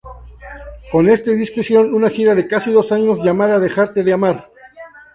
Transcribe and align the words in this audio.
Con 0.91 1.09
este 1.15 1.35
disco 1.35 1.59
hicieron 1.59 1.93
una 1.93 2.09
gira 2.09 2.33
de 2.33 2.47
casi 2.47 2.71
dos 2.71 2.91
años 2.91 3.23
llamada 3.23 3.59
"Dejarte 3.59 4.03
de 4.03 4.13
Amar". 4.13 4.49